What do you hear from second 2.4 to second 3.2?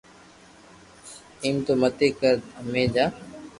ھمجي جا